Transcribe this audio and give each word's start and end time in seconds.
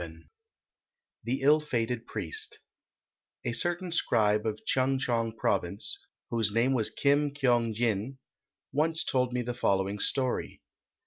VII 0.03 0.23
THE 1.23 1.41
ILL 1.43 1.59
FATED 1.59 2.07
PRIEST 2.07 2.57
A 3.45 3.51
certain 3.51 3.91
scribe 3.91 4.47
of 4.47 4.65
Chung 4.65 4.97
chong 4.97 5.31
Province, 5.37 5.95
whose 6.31 6.51
name 6.51 6.73
was 6.73 6.89
Kim 6.89 7.29
Kyong 7.31 7.75
jin, 7.75 8.17
once 8.71 9.03
told 9.03 9.31
me 9.31 9.43
the 9.43 9.53
following 9.53 9.99
story. 9.99 10.63